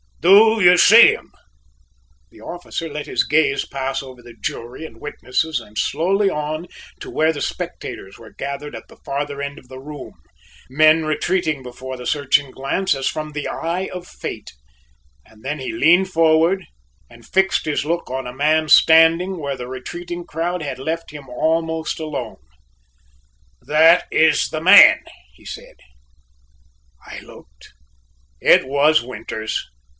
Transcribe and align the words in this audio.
Do 0.19 0.59
you 0.61 0.77
see 0.77 1.13
him?" 1.13 1.31
The 2.31 2.41
officer 2.41 2.87
let 2.87 3.07
his 3.07 3.23
gaze 3.25 3.65
pass 3.65 4.03
over 4.03 4.21
the 4.21 4.35
jury 4.39 4.85
and 4.85 4.99
witnesses 5.01 5.59
and 5.59 5.77
slowly 5.77 6.29
on 6.29 6.67
to 6.99 7.09
where 7.09 7.33
the 7.33 7.41
spectators 7.41 8.17
were 8.19 8.31
gathered 8.33 8.75
at 8.75 8.87
the 8.87 8.97
farther 8.97 9.41
end 9.41 9.57
of 9.57 9.67
the 9.67 9.79
room, 9.79 10.13
men 10.69 11.05
retreating 11.05 11.63
before 11.63 11.97
the 11.97 12.05
searching 12.05 12.51
glance 12.51 12.93
as 12.93 13.07
from 13.07 13.31
the 13.31 13.47
eye 13.47 13.87
of 13.91 14.07
fate, 14.07 14.51
and 15.25 15.43
then 15.43 15.59
he 15.59 15.71
leaned 15.71 16.09
forward 16.09 16.65
and 17.09 17.25
fixed 17.27 17.65
his 17.65 17.83
look 17.83 18.09
on 18.09 18.27
a 18.27 18.33
man 18.33 18.69
standing 18.69 19.37
where 19.39 19.57
the 19.57 19.67
retreating 19.67 20.25
crowd 20.25 20.61
had 20.61 20.77
left 20.77 21.11
him 21.11 21.29
almost 21.29 21.99
alone: 21.99 22.37
"That 23.61 24.05
is 24.11 24.49
the 24.49 24.61
man," 24.61 25.01
he 25.33 25.45
said. 25.45 25.75
I 27.07 27.19
looked; 27.21 27.73
it 28.39 28.67
was 28.67 29.01
Winters! 29.01 29.63